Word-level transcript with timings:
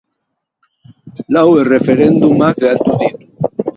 Lau 1.37 1.45
erreferendumak 1.65 2.63
galdu 2.65 2.97
ditu. 3.05 3.63